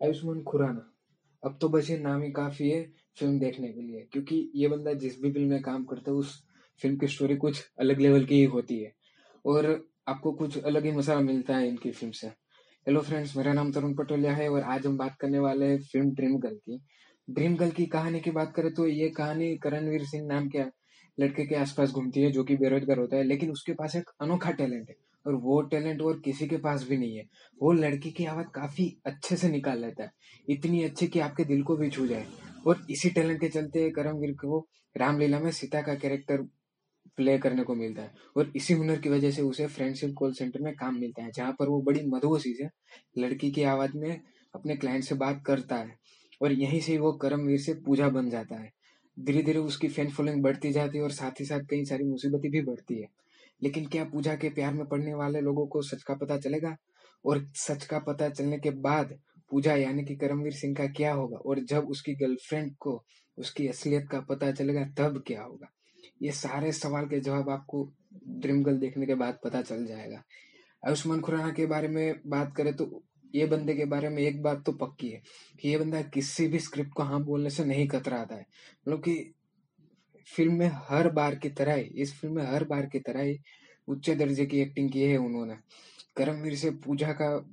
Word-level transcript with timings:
आयुष्मान 0.00 0.42
खुराना। 0.42 0.86
अब 1.42 1.58
तो 1.60 1.68
बस 1.68 1.90
ये 1.90 1.98
नाम 1.98 2.22
ही 2.22 2.30
काफ़ी 2.30 2.70
है 2.70 2.82
फ़िल्म 3.18 3.38
देखने 3.38 3.68
के 3.68 3.80
लिए, 3.80 4.06
क्योंकि 4.12 4.50
ये 4.54 4.68
बंदा 4.68 4.92
जिस 4.94 5.20
भी 5.22 5.32
फ़िल्म 5.32 5.48
में 5.50 5.62
काम 5.62 5.84
करता 5.84 6.10
है, 6.10 6.16
उस 6.16 6.42
फ़िल्म 6.80 6.96
की 6.96 7.06
स्टोरी 7.06 7.36
कुछ 7.36 7.64
अलग 7.80 8.00
लेवल 8.00 8.24
की 8.24 8.34
ही 8.34 8.44
होती 8.46 8.78
है। 8.78 8.92
और 9.44 9.66
आपको 10.08 10.32
कुछ 10.32 10.58
अलग 10.58 10.84
ही 10.84 10.92
मसाला 10.92 11.20
मिलता 11.20 11.56
है 11.56 11.68
इनकी 11.68 11.90
फ़िल्म 11.90 12.12
से। 12.12 12.26
हेलो 12.86 13.00
फ्रेंड्स 13.00 13.36
मेरा 13.36 13.52
नाम 13.52 13.72
तरुण 13.72 13.94
पटोलिया 13.94 14.32
है 14.32 14.48
और 14.48 14.62
आज 14.62 14.86
हम 14.86 14.96
बात 14.98 15.16
करने 15.20 15.38
वाले 15.38 15.66
हैं 15.66 15.78
फ़िल्म 15.82 16.10
ड्रीम 16.10 16.38
गर्ल 16.38 16.54
की। 16.56 16.80
ड्रीम 17.28 17.56
गर्ल 17.56 17.70
की 17.70 17.86
कहानी 17.86 18.20
की 18.20 18.30
बात 18.30 18.52
करें 18.56 18.72
तो 18.74 18.86
ये 18.86 19.08
कहानी 19.08 19.56
करणवीर 19.56 20.04
सिंह 20.04 20.26
नाम 20.26 20.48
के 20.48 20.64
लड़के 21.18 21.46
के 21.46 21.54
आसपास 21.54 21.90
घूमती 21.90 22.20
है, 22.20 22.30
जो 22.30 22.44
कि 22.44 22.56
बेरोजगार 22.56 22.98
होता 22.98 23.16
है, 23.16 23.24
लेकिन 23.24 23.50
उसके 23.50 23.72
पास 23.72 23.96
एक 23.96 24.10
अनोखा 24.20 24.50
टैलेंट 24.50 24.88
है। 24.88 24.96
और 25.26 25.34
वो 25.34 25.62
टैलेंट 25.62 26.02
और 26.02 26.20
किसी 26.20 26.46
के 26.46 26.56
पास 26.56 26.88
भी 26.88 26.96
नहीं 26.96 27.16
है। 27.16 27.28
वो 27.62 27.72
लड़की 27.72 28.10
की 28.10 28.24
आवाज़ 28.24 28.46
काफ़ी 28.46 28.96
अच्छे 29.06 29.36
से 29.36 29.48
निकाल 29.48 29.80
लेता 29.80 30.02
है। 30.02 30.12
इतनी 30.48 30.82
अच्छी 30.82 31.06
कि 31.06 31.20
आपके 31.20 31.44
दिल 31.44 31.62
को 31.62 31.76
भी 31.76 31.90
छू 31.90 32.06
जाए। 32.06 32.26
और 32.66 32.86
इसी 32.90 33.10
टैलेंट 33.10 33.40
के 33.40 33.48
चलते 33.48 33.90
करमवीर 33.90 34.32
को 34.32 34.68
रामलीला 34.96 35.40
में 35.40 35.50
सीता 35.50 35.82
का 35.82 35.94
कैरेक्टर 35.94 36.42
प्ले 37.16 37.38
करने 37.38 37.62
को 37.62 37.74
मिलता 37.74 38.02
है। 38.02 38.14
और 38.36 38.52
इसी 38.56 38.74
हुनर 38.74 38.98
की 38.98 39.08
वजह 39.08 39.30
से 39.30 39.42
उसे 39.42 39.66
फ्रेंडशिप 39.66 40.14
कॉल 40.18 40.32
सेंटर 40.32 40.60
में 40.60 40.74
काम 40.74 41.00
मिलता 41.00 41.22
है, 41.22 41.30
जहाँ 41.30 41.52
पर 41.52 41.68
वो 41.68 41.82
बड़ी 41.82 42.06
मधुसी 42.06 42.54
से 42.54 42.68
लड़की 43.18 43.50
की 43.50 43.62
आवाज़ 43.62 43.96
में 43.96 44.20
अपने 44.54 44.76
क्लाइंट 44.76 45.04
से 45.04 45.14
बात 45.14 45.42
करता 45.46 45.76
है। 45.76 46.00
और 46.42 46.52
यहीं 46.52 46.80
से 46.80 46.98
वो 46.98 47.12
करमवीर 47.12 47.58
से 47.58 47.74
पूजा 47.74 48.08
बन 48.08 48.30
जाता 48.30 48.56
है। 48.56 48.72
धीरे 49.20 49.42
धीरे 49.42 49.58
उसकी 49.58 49.88
फ़ैन 49.88 50.10
फॉलोइंग 50.10 50.42
बढ़ती 50.42 50.72
जाती 50.72 50.98
है 50.98 51.04
और 51.04 51.10
साथ 51.10 51.40
ही 51.40 51.44
साथ 51.44 51.60
कई 51.60 51.84
सारी 51.84 52.04
मुसीबतें 52.04 52.50
भी 52.50 52.62
बढ़ती 52.62 52.94
है। 52.94 53.06
लेकिन 53.62 53.86
क्या 53.86 54.04
पूजा 54.04 54.34
के 54.34 54.48
प्यार 54.48 54.72
में 54.74 54.86
पड़ने 54.86 55.14
वाले 55.14 55.40
लोगों 55.40 55.66
को 55.66 55.82
सच 55.82 56.02
का 56.02 56.14
पता 56.14 56.38
चलेगा? 56.38 56.76
और 57.24 57.44
सच 57.54 57.84
का 57.84 57.98
पता 57.98 58.28
चलने 58.28 58.58
के 58.58 58.70
बाद 58.70 59.18
पूजा 59.50 59.74
यानी 59.74 60.04
कि 60.04 60.16
करमवीर 60.16 60.52
सिंह 60.52 60.74
का 60.74 60.86
क्या 60.86 61.12
होगा? 61.12 61.36
और 61.36 61.60
जब 61.60 61.88
उसकी 61.88 62.14
गर्लफ्रेंड 62.14 62.74
को 62.76 63.04
उसकी 63.38 63.68
असलियत 63.68 64.08
का 64.10 64.20
पता 64.20 64.50
चलेगा, 64.52 64.84
तब 64.98 65.22
क्या 65.26 65.42
होगा? 65.42 65.70
ये 66.22 66.32
सारे 66.32 66.72
सवाल 66.72 67.06
के 67.06 67.20
जवाब 67.20 67.50
आपको 67.50 67.92
ड्रीम 68.28 68.62
गर्ल 68.62 68.78
देखने 68.78 69.06
के 69.06 69.14
बाद 69.14 69.38
पता 69.44 69.62
चल 69.62 69.86
जाएगा। 69.86 70.22
आयुष्मान 70.86 71.20
खुराना 71.20 71.50
के 71.50 71.66
बारे 71.66 71.88
में 71.88 72.20
बात 72.26 72.54
करें 72.56 72.74
तो 72.76 73.02
ये 73.34 73.46
बंदे 73.46 73.74
के 73.74 73.84
बारे 73.84 74.08
में 74.08 74.22
एक 74.22 74.42
बात 74.42 74.62
तो 74.66 74.72
पक्की 74.72 75.08
है 75.08 75.20
कि 75.60 75.68
ये 75.68 75.78
बंदा 75.78 76.02
किसी 76.02 76.48
भी 76.48 76.58
स्क्रिप्ट 76.58 76.92
को 76.92 77.02
हाँ 77.02 77.22
बोलने 77.24 77.50
से 77.50 77.64
नहीं 77.64 77.86
कतराता 77.88 78.34
है। 78.34 78.40
मतलब 78.40 79.00
कि 79.00 79.34
फ़िल्म 80.26 80.54
में 80.54 80.70
हर 80.74 81.08
बार 81.08 81.34
की 81.34 81.48
तरह 81.48 81.74
ही, 81.74 81.82
इस 81.82 82.20
फ़िल्म 82.20 82.34
में 82.34 82.46
हर 82.46 82.64
बार 82.64 82.86
की 82.86 82.98
तरह 82.98 83.22
ही 83.22 83.38
उच्च 83.88 84.10
दर्जे 84.10 84.46
की 84.46 84.60
एक्टिंग 84.60 84.90
की 84.90 85.02
है 85.02 85.16
उन्होंने। 85.16 85.54
करमवीर 86.16 86.54
से 86.54 86.70
पूजा 86.70 87.12
का, 87.12 87.46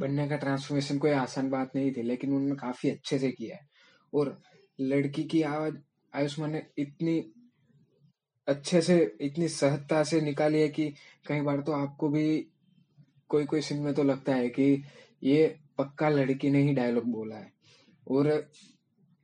बनने 0.00 0.28
का 0.28 0.36
ट्रांसफॉर्मेशन 0.36 0.98
कोई 0.98 1.10
आसान 1.10 1.50
बात 1.50 1.76
नहीं 1.76 1.92
थी, 1.92 2.02
लेकिन 2.02 2.32
उन्होंने 2.32 2.54
काफ़ी 2.54 2.90
अच्छे 2.90 3.18
से 3.18 3.30
किया 3.30 3.56
है। 3.56 3.68
और 4.14 4.42
लड़की 4.80 5.24
की 5.24 5.42
आवाज़, 5.42 5.74
आयुष्मान 6.14 6.50
ने 6.50 6.62
इतनी 6.78 7.32
अच्छे 8.48 8.80
से, 8.80 9.16
इतनी 9.20 9.48
सहजता 9.48 10.04
से 10.04 10.20
निकाली 10.20 10.60
है 10.60 10.68
कि 10.68 10.94
कई 11.28 11.40
बार 11.40 11.60
तो 11.60 11.72
आपको 11.72 12.08
भी 12.08 12.46
कोई 13.28 13.44
कोई 13.44 13.60
सीन 13.60 13.78
में 13.78 13.94
तो 13.94 14.02
लगता 14.02 14.34
है 14.34 14.48
कि 14.48 14.82
ये 15.22 15.56
पक्का 15.78 16.08
लड़की 16.08 16.50
ने 16.50 16.62
ही 16.62 16.74
डायलॉग 16.74 17.04
बोला 17.04 17.36
है। 17.36 17.52
और 18.10 18.50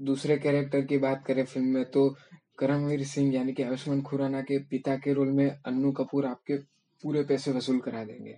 दूसरे 0.02 0.38
कैरेक्टर 0.38 0.80
की 0.80 0.98
बात 0.98 1.24
करें 1.26 1.44
फ़िल्म 1.44 1.66
में 1.66 1.84
तो 1.84 2.16
करमवीर 2.60 3.04
सिंह 3.04 3.34
यानी 3.34 3.52
कि 3.52 3.62
आयुष्मान 3.62 4.02
खुराना 4.02 4.40
के 4.42 4.58
पिता 4.58 4.96
के 4.96 5.12
रोल 5.12 5.30
में 5.30 5.48
अन्नू 5.66 5.92
कपूर 5.92 6.26
आपके 6.26 6.56
पूरे 7.02 7.22
पैसे 7.24 7.52
वसूल 7.52 7.78
करा 7.80 8.04
देंगे। 8.04 8.36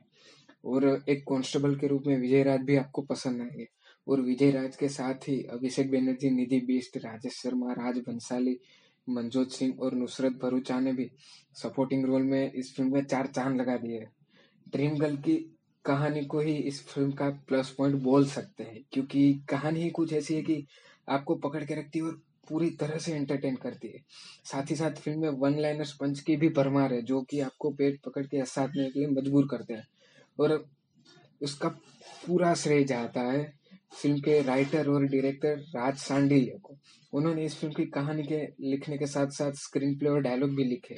और 0.65 0.85
एक 1.09 1.23
कांस्टेबल 1.23 1.75
के 1.77 1.87
रूप 1.87 2.03
में 2.07 2.17
विजय 2.19 2.43
राज 2.43 2.61
भी 2.61 2.77
आपको 2.77 3.03
पसंद 3.03 3.41
आएँगे। 3.41 3.67
और 4.07 4.21
विजय 4.21 4.51
राज 4.51 4.77
के 4.77 4.89
साथ 4.89 5.29
ही 5.29 5.43
अभिषेक 5.45 5.91
बनर्जी, 5.91 6.31
निधि 6.31 6.61
बिस्ट, 6.61 6.97
राजेश 6.97 7.33
शर्मा, 7.33 7.73
राज 7.73 7.99
बंसाली 7.99 8.59
मनजोत 9.09 9.53
सिंह 9.53 9.75
और 9.81 9.95
नुसरत 9.95 10.33
भरूचा 10.43 10.79
ने 10.81 10.93
भी 10.93 11.11
सपोर्टिंग 11.55 12.05
रोल 12.05 12.23
में 12.23 12.53
इस 12.53 12.75
फ़िल्म 12.77 12.93
में 12.95 13.05
चार 13.05 13.27
चाँद 13.27 13.57
लगा 13.57 13.77
दिए 13.77 14.07
ड्रीम 14.73 14.99
गर्ल 14.99 15.17
की 15.17 15.35
कहानी 15.85 16.25
को 16.25 16.41
ही 16.41 16.55
इस 16.55 16.87
फ़िल्म 16.87 17.13
का 17.13 17.29
प्लस 17.49 17.71
पॉइंट 17.71 18.03
बोल 18.03 18.27
सकते 18.27 18.65
हैं, 18.65 18.83
क्योंकि 18.93 19.33
कहानी 19.51 19.81
ही 19.81 19.91
कुछ 19.91 20.13
ऐसी 20.13 20.35
है 20.35 20.43
कि 20.43 20.65
आपको 21.09 21.35
पकड़ 21.35 21.65
के 21.65 21.75
रखती 21.75 21.99
है 21.99 22.05
और 22.05 22.21
पूरी 22.49 22.71
तरह 22.71 22.99
से 22.99 23.13
एंटरटेन 23.13 23.57
करती 23.57 23.89
है। 23.89 23.99
साथ 24.45 24.71
ही 24.71 24.77
साथ 24.77 24.91
फ़िल्म 24.91 25.21
में 25.21 25.29
वन 25.29 25.59
लाइनर 25.59 25.85
पंच 26.01 26.21
की 26.21 26.37
भी 26.37 26.49
भरमार 26.49 26.95
है, 26.95 27.03
जो 27.03 27.23
कि 27.23 27.41
आपको 27.41 27.71
पेट 27.71 28.01
पकड़ 28.01 28.27
के 28.27 28.39
हंसाने 28.39 28.91
के 28.91 28.99
लिए 28.99 29.09
मजबूर 29.09 29.49
करते 29.51 29.75
हैं। 29.75 29.87
और 30.41 30.69
उसका 31.43 31.69
पूरा 32.27 32.55
श्रेय 32.55 32.85
जाता 32.85 33.21
है 33.21 33.55
फ़िल्म 34.03 34.21
के 34.21 34.43
राइटर 34.43 34.89
और 34.89 35.05
डायरेक्टर 35.05 35.57
राज 35.57 35.97
सांडिल्य 35.97 36.59
को। 36.63 36.77
उन्होंने 37.13 37.45
इस 37.45 37.57
फ़िल्म 37.57 37.75
की 37.75 37.85
कहानी 37.85 38.23
के 38.23 38.49
लिखने 38.61 38.99
के 38.99 39.07
साथ 39.07 39.27
साथ 39.27 39.53
स्क्रीन 39.53 39.99
प्ले 39.99 40.09
और 40.09 40.21
डायलॉग 40.21 40.57
भी 40.57 40.65
लिखे। 40.65 40.97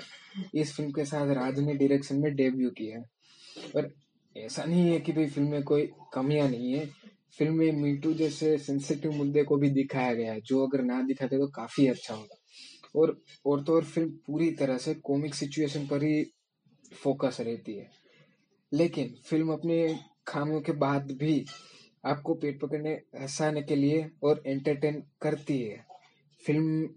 इस 0.55 0.77
फ़िल्म 0.77 0.91
के 0.91 1.05
साथ 1.05 1.35
राज 1.35 1.59
ने 1.59 1.75
डायरेक्शन 1.75 2.17
में 2.17 2.35
डेब्यू 2.35 2.71
किया 2.71 2.99
है। 2.99 3.05
और 3.77 3.95
ऐसा 4.37 4.65
नहीं 4.65 4.91
है 4.91 5.01
कि 5.01 5.13
भाई 5.13 5.27
फ़िल्म 5.27 5.49
में 5.49 5.63
कोई 5.63 5.91
कमियाँ 6.15 6.49
नहीं 6.49 6.73
है। 6.73 6.91
फ़िल्म 7.39 7.55
में 7.55 7.73
मीटू 7.73 8.13
जैसे 8.15 8.59
सेंसिटिव 8.59 9.13
मुद्दे 9.13 9.43
को 9.45 9.57
भी 9.57 9.71
दिखाया 9.71 10.15
गया 10.15 10.33
है, 10.33 10.41
जो 10.41 10.67
अगर 10.67 10.83
ना 10.83 11.03
दिखाते 11.03 11.39
तो 11.39 11.47
काफ़ी 11.47 11.87
अच्छा 11.87 12.15
होगा। 12.15 12.37
और 12.97 13.23
और 13.47 13.63
तो 13.63 13.75
और 13.75 13.85
फ़िल्म 13.85 14.11
पूरी 14.11 14.51
तरह 14.51 14.79
से 14.79 14.95
कॉमिक 14.95 15.35
सिचुएशन 15.35 15.87
पर 15.87 16.03
ही 16.03 16.25
फोकस 17.03 17.37
रहती 17.41 17.75
है। 17.75 17.91
लेकिन 18.73 19.15
फ़िल्म 19.25 19.53
अपने 19.53 19.99
खामियों 20.27 20.61
के 20.61 20.73
बाद 20.73 21.13
भी 21.13 21.45
आपको 22.05 22.35
पेट 22.35 22.61
पकड़ने, 22.61 22.93
हंसाने 23.21 23.63
के 23.63 23.77
लिए 23.77 24.11
और 24.23 24.43
एंटरटेन 24.47 25.03
करती 25.23 25.59
है। 25.63 25.85
फ़िल्म 26.47 26.89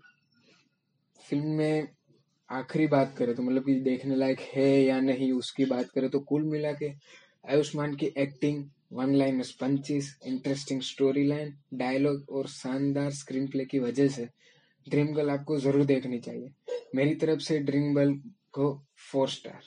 फ़िल्म 1.29 1.47
में 1.47 1.87
आखिरी 2.49 2.87
बात 2.87 3.15
करें 3.17 3.35
तो 3.35 3.43
मतलब 3.43 3.63
कि 3.63 3.73
देखने 3.73 4.15
लायक 4.15 4.39
है 4.39 4.83
या 4.83 4.99
नहीं, 4.99 5.31
उसकी 5.31 5.65
बात 5.65 5.89
करें 5.95 6.09
तो 6.09 6.19
कुल 6.19 6.43
मिला 6.43 6.71
के 6.71 6.89
आयुष्मान 7.47 7.93
की 7.95 8.05
acting 8.17 8.63
one 8.93 9.13
line 9.15 9.41
punches 9.43 10.09
interesting 10.27 10.81
story 10.81 11.25
line 11.27 11.53
dialogue 11.73 12.29
और 12.29 12.47
शानदार 12.47 13.11
स्क्रीन 13.11 13.47
प्ले 13.47 13.65
की 13.65 13.79
वजह 13.79 14.07
से 14.07 14.27
ड्रीम 14.87 15.13
गर्ल 15.13 15.29
आपको 15.29 15.59
ज़रूर 15.59 15.85
देखनी 15.85 16.19
चाहिए। 16.19 16.51
मेरी 16.95 17.15
तरफ़ 17.15 17.39
से 17.39 17.59
ड्रीम 17.59 17.93
गर्ल 17.95 18.13
को 18.53 18.69
फोर 19.11 19.29
स्टार 19.29 19.61